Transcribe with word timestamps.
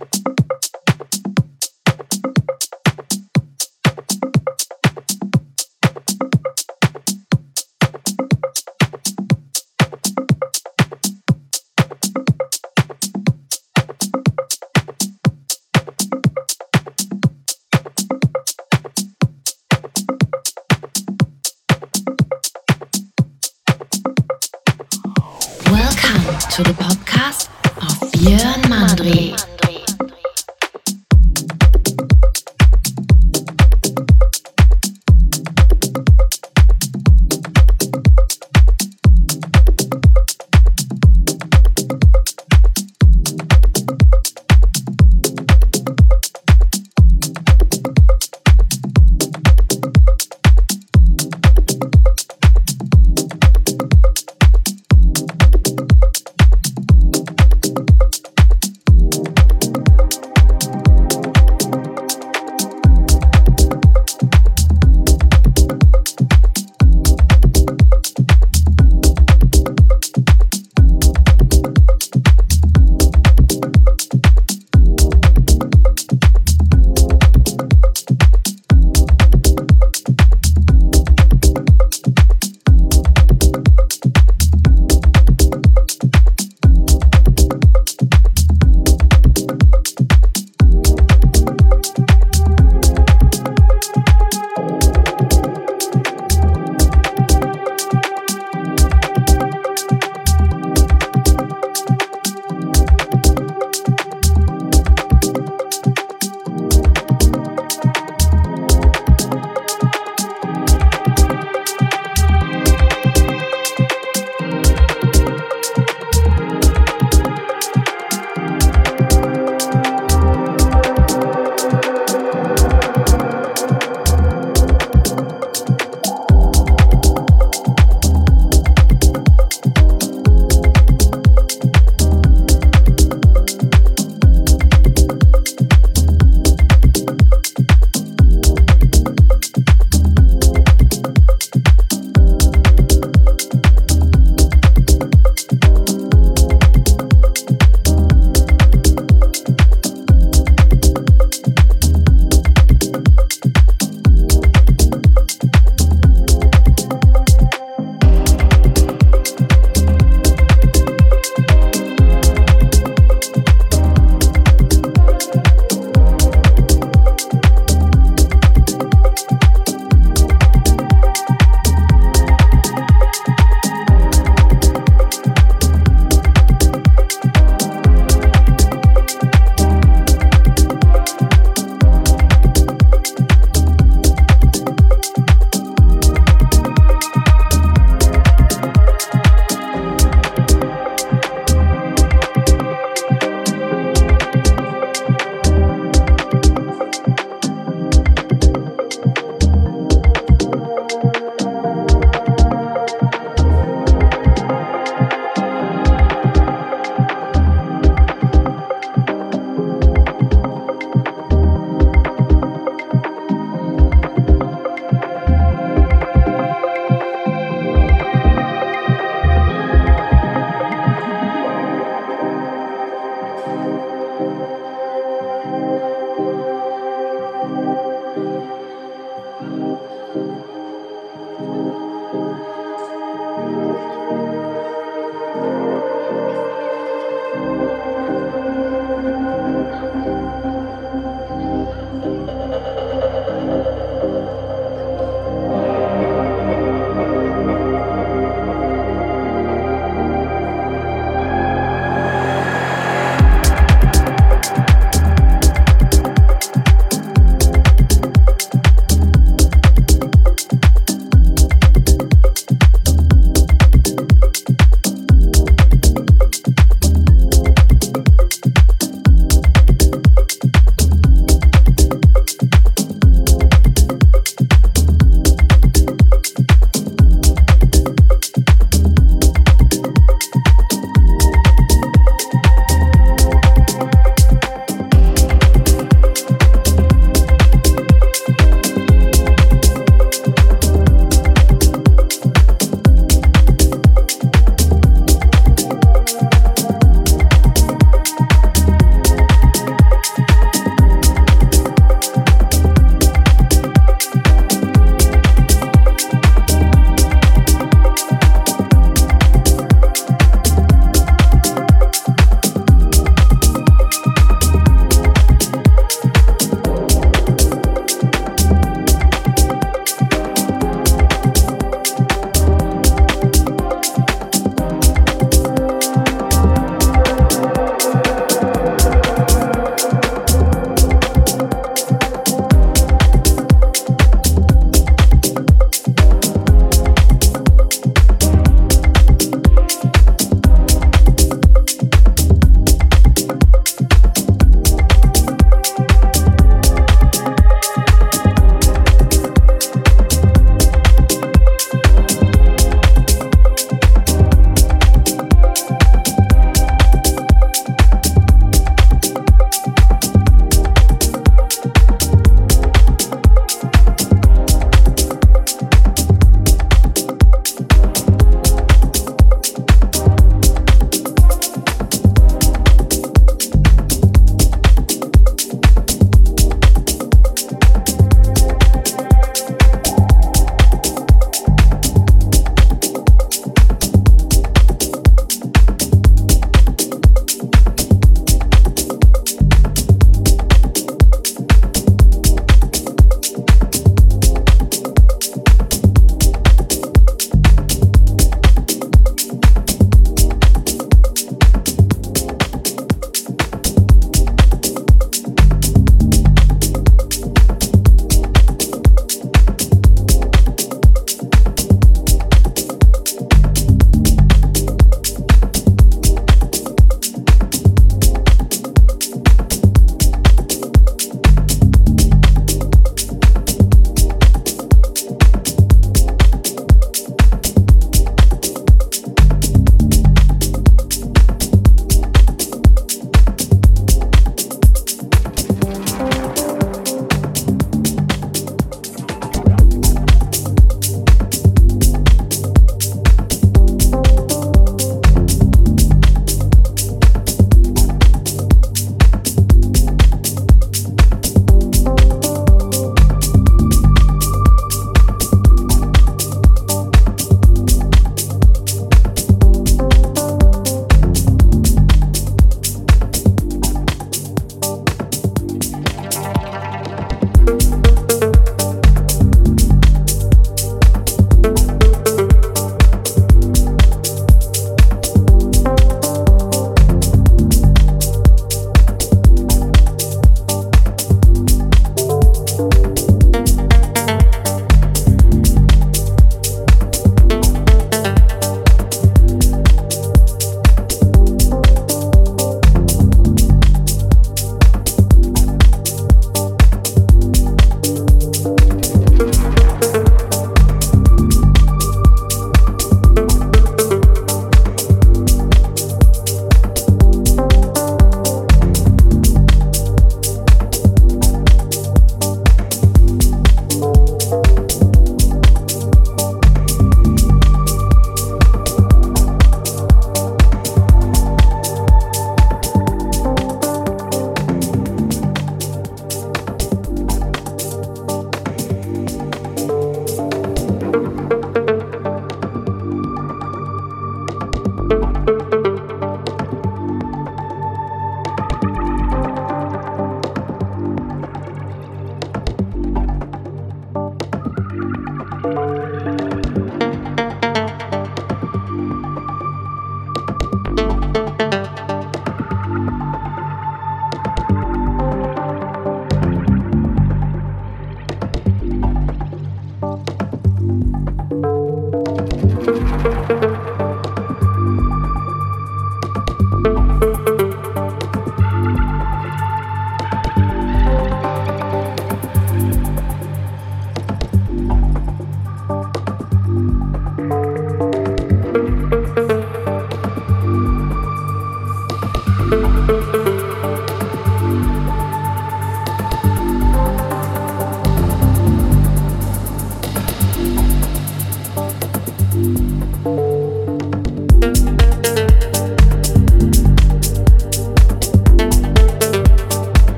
you 0.00 0.33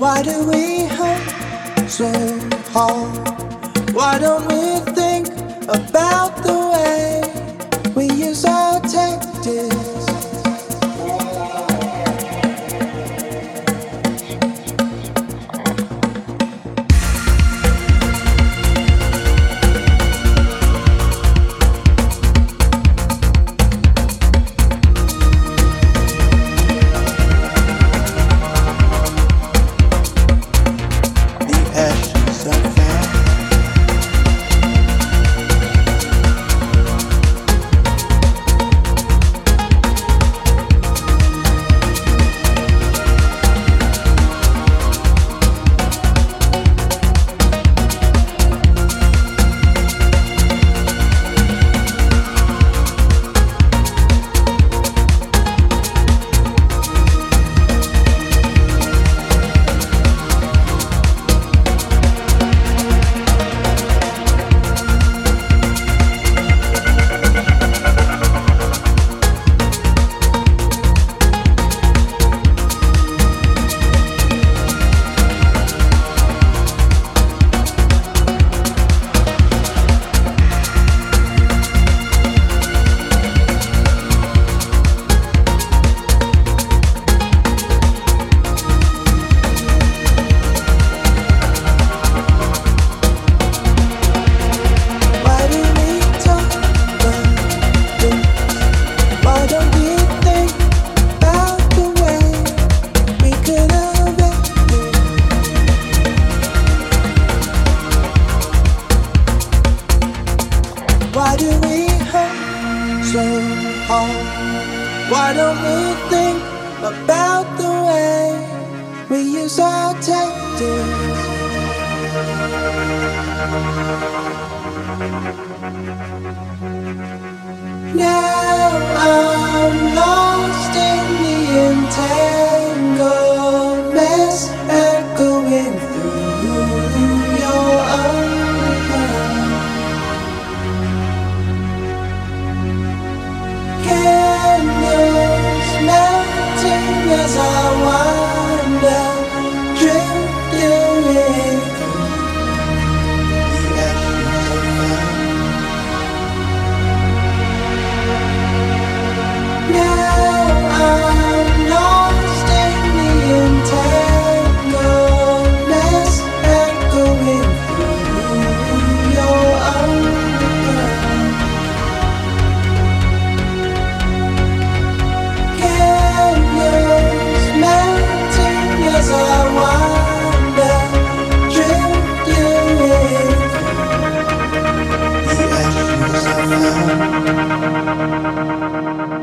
Why 0.00 0.22
do 0.22 0.46
we 0.50 0.86
hurt 0.86 1.90
so 1.90 2.10
hard? 2.72 3.92
Why 3.92 4.18
don't 4.18 4.46
we 4.48 4.80
think 4.94 5.28
about 5.68 6.42
the 6.42 6.56
way 6.72 7.20
we 7.94 8.06
use 8.06 8.46
our 8.46 8.80
tactics? 8.80 9.99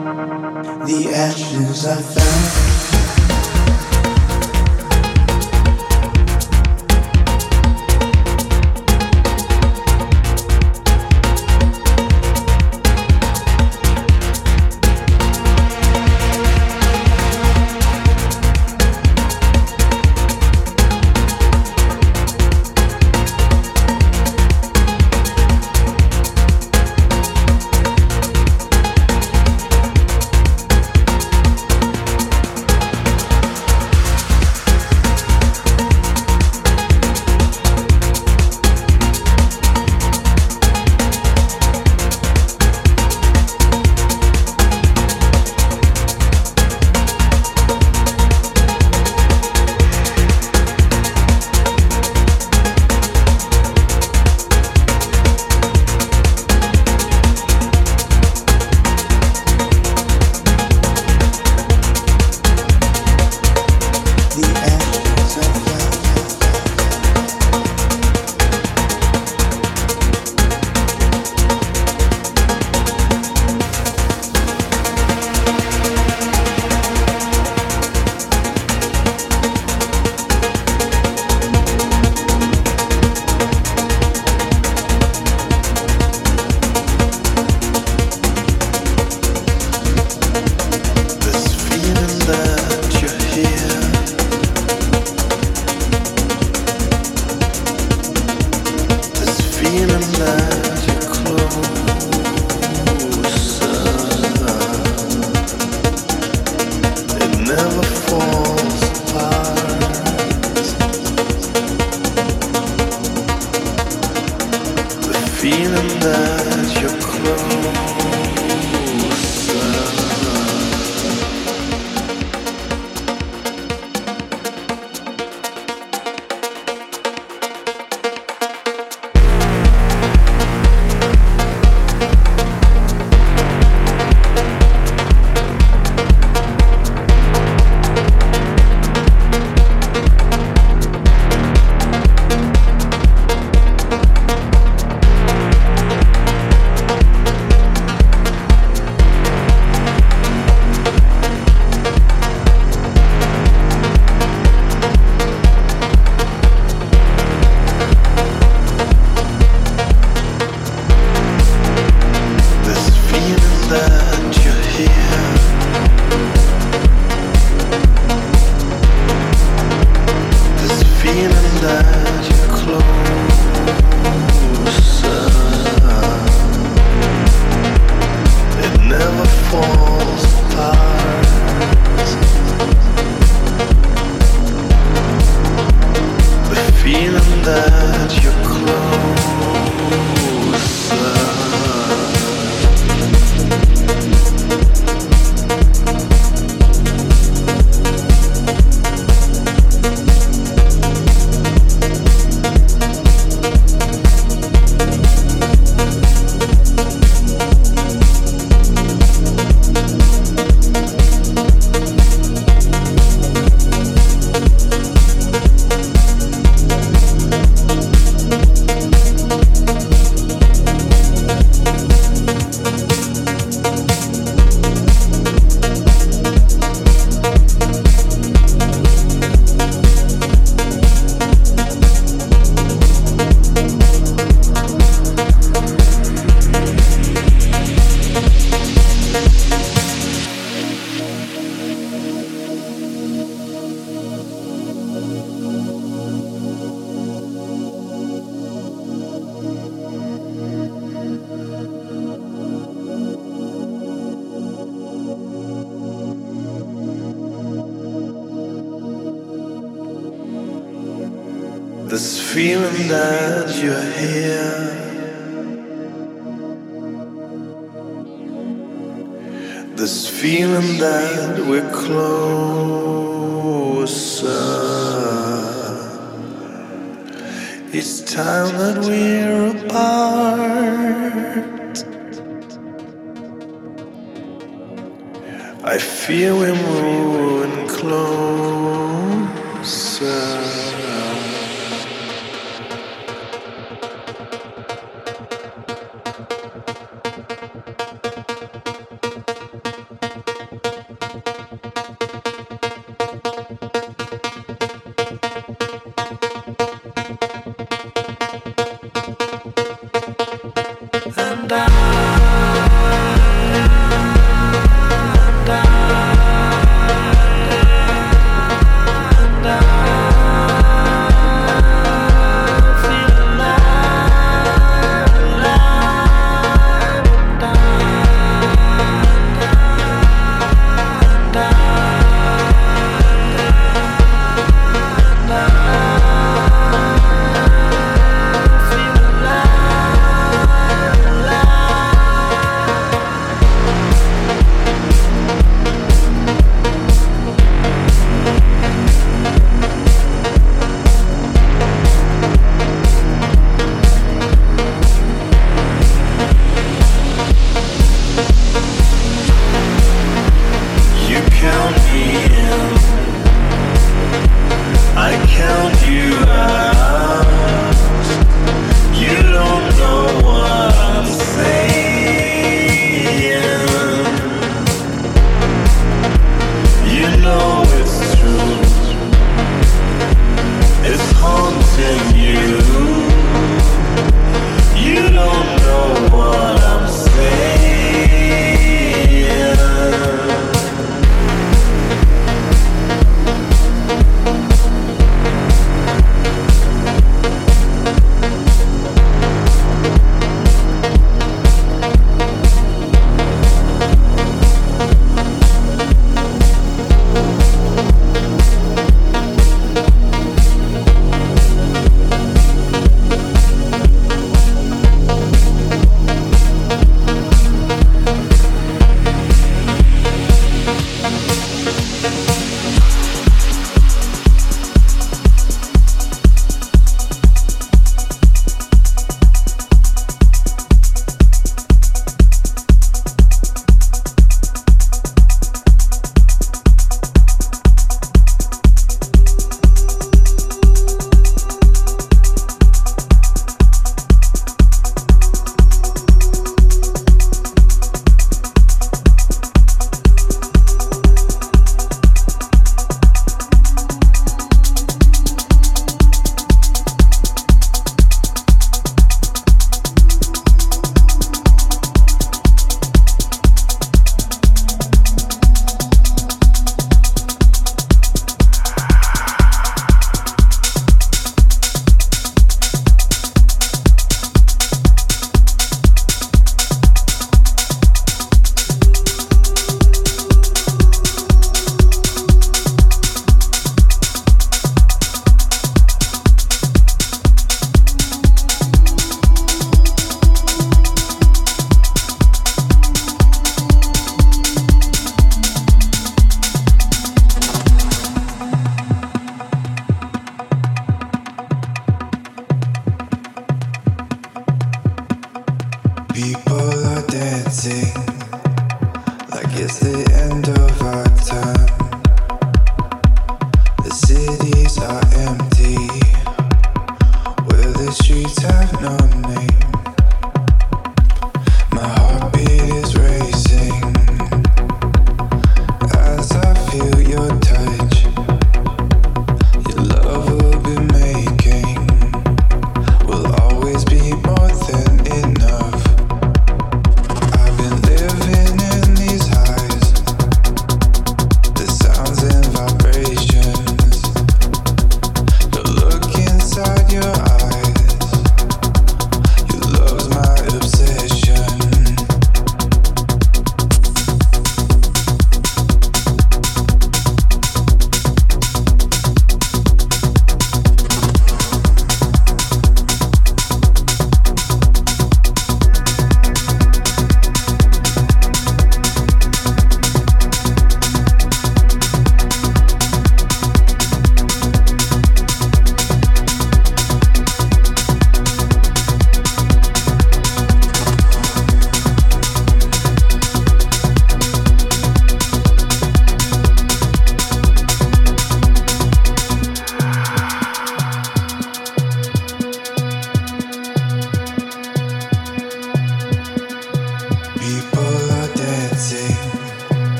The 0.00 1.12
ashes 1.14 1.84
I 1.84 2.00
found. 2.00 2.99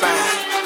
Fallen 0.00 0.57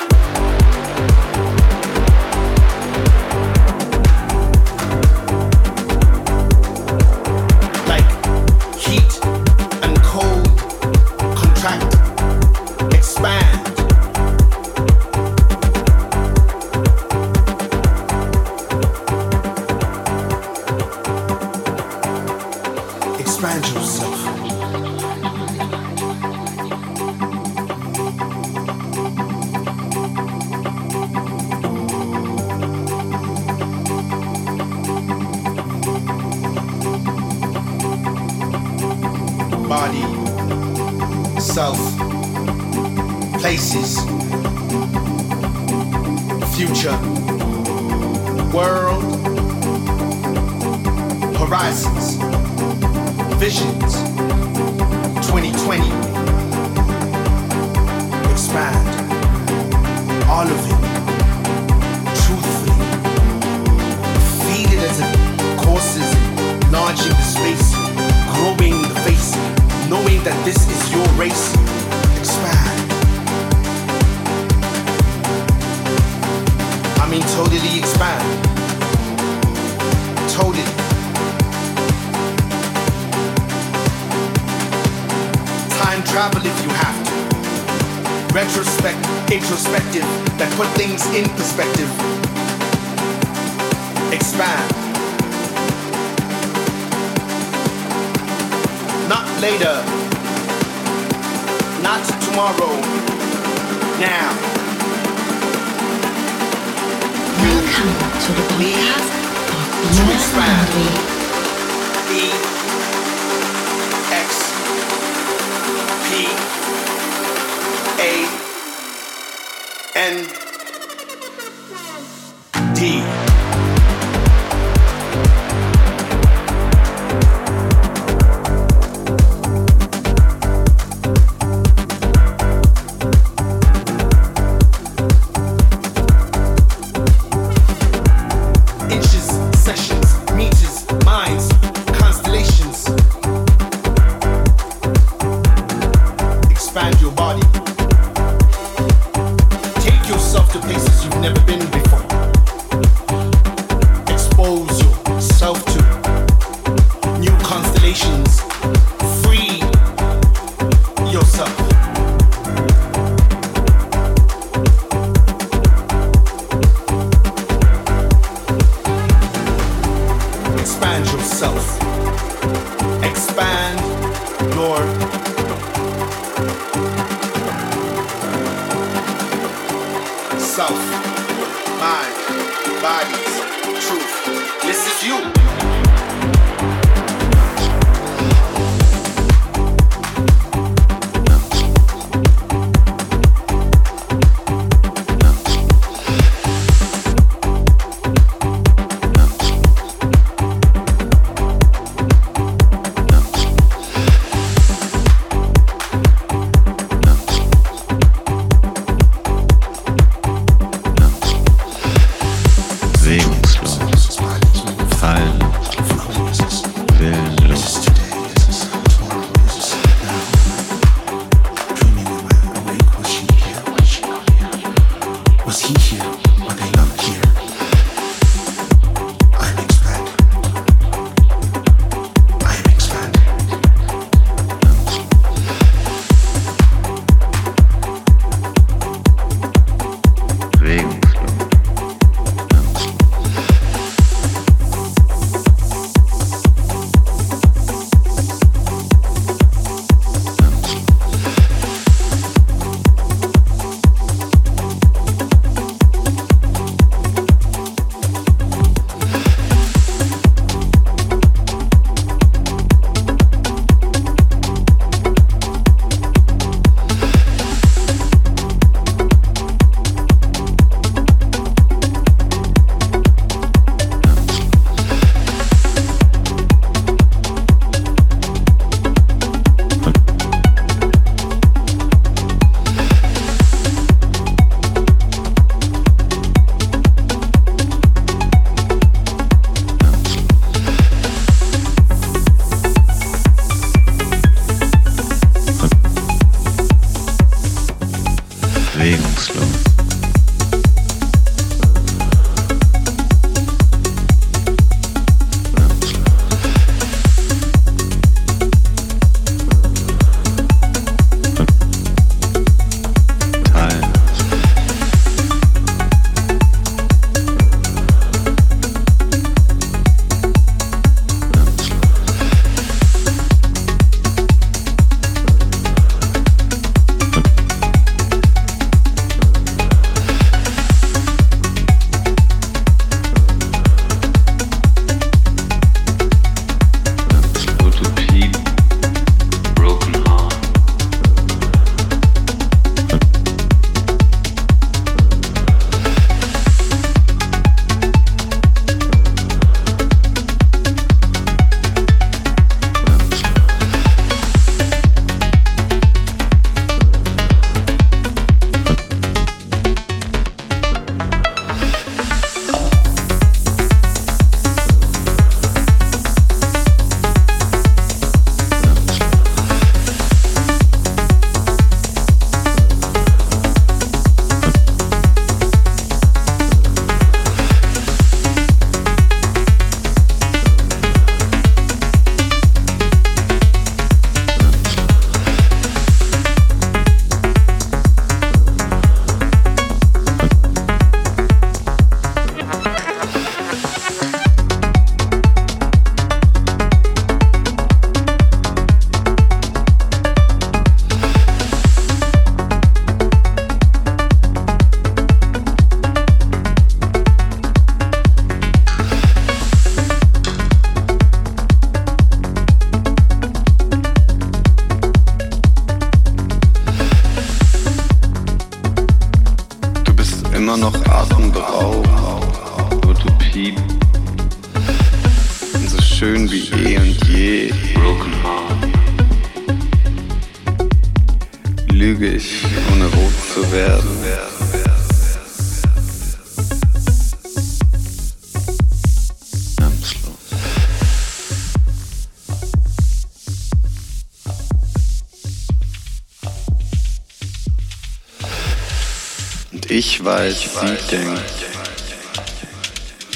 Ich 450.02 450.08
weiß, 450.08 450.36
sie 450.60 450.96
denkt, 450.96 451.22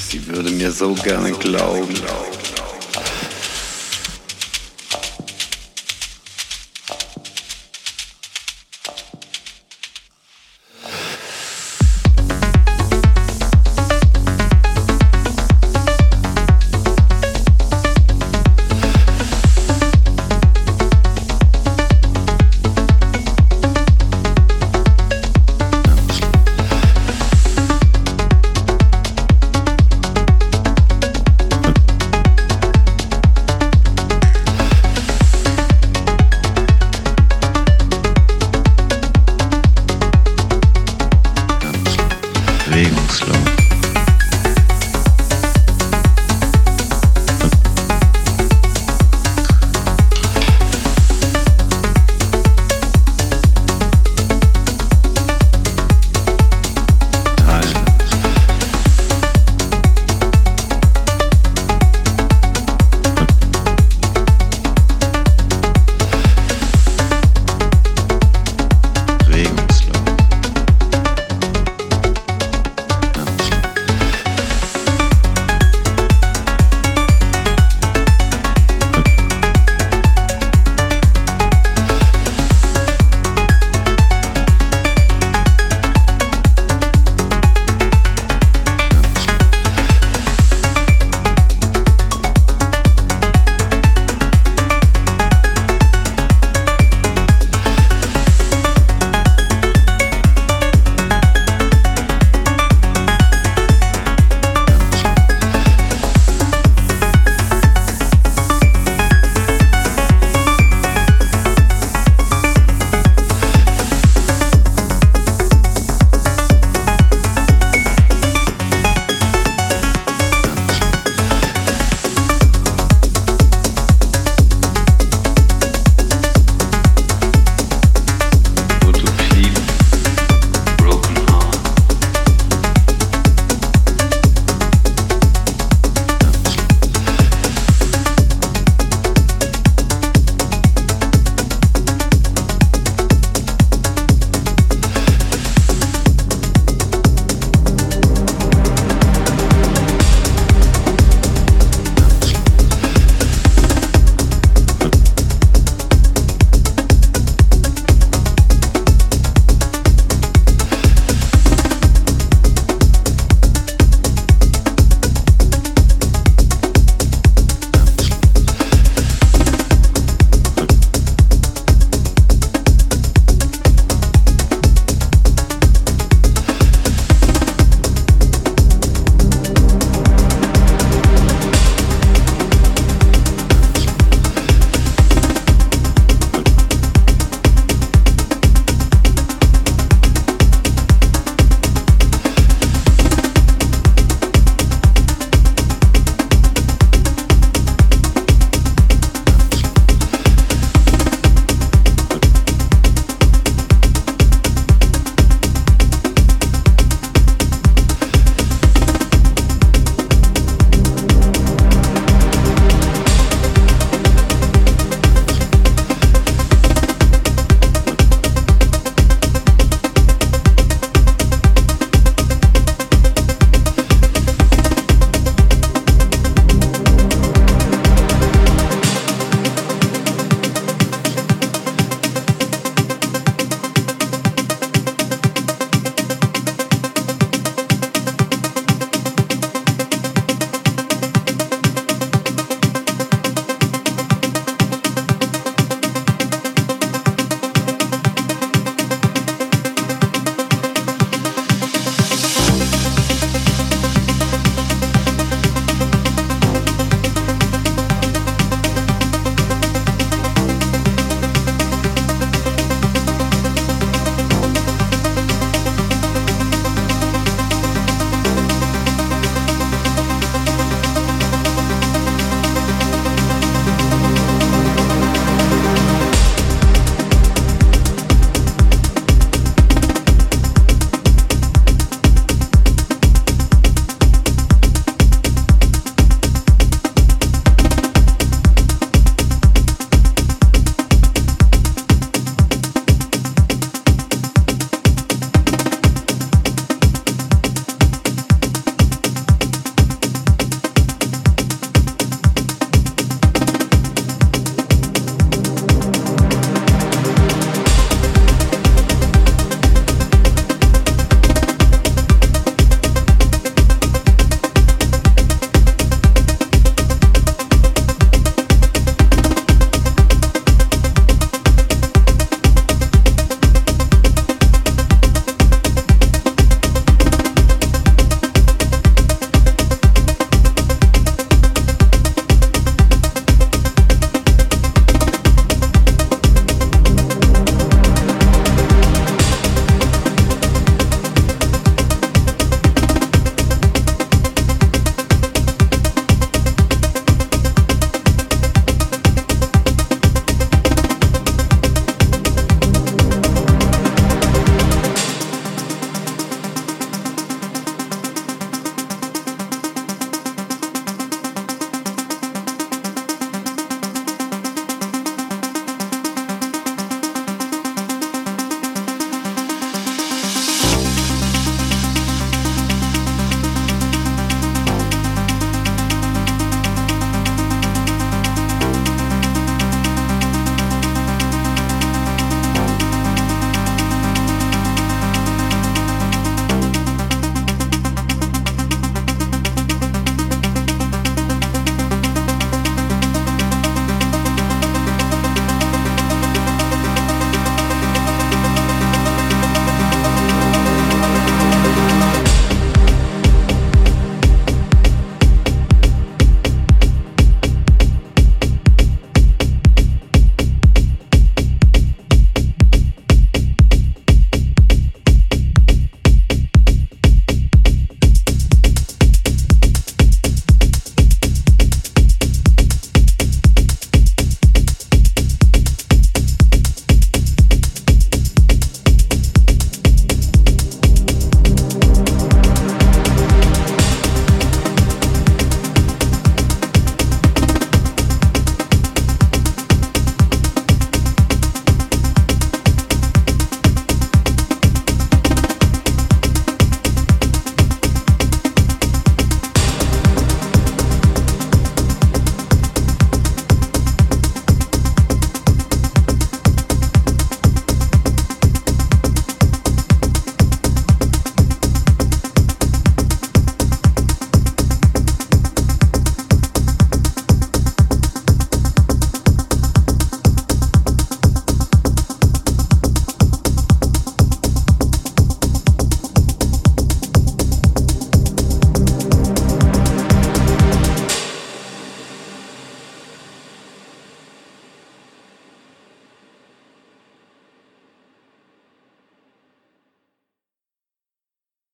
sie 0.09 0.25
würde 0.25 0.49
mir 0.51 0.71
so 0.71 0.93
gerne 0.93 1.33
glauben. 1.33 1.93
regungslos. 1.93 2.26